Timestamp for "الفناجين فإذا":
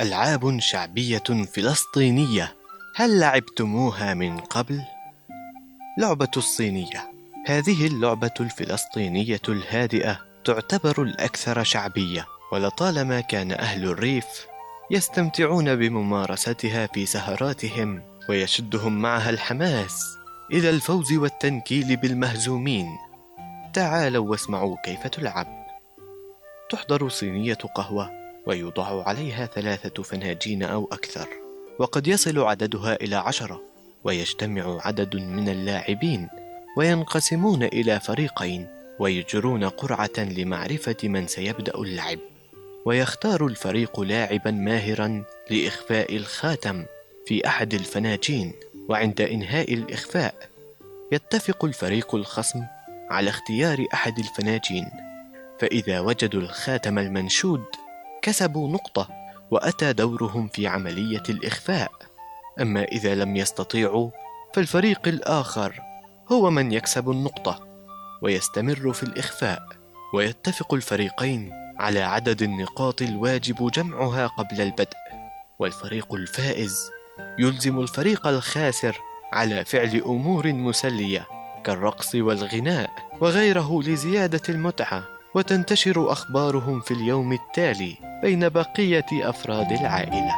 54.18-56.00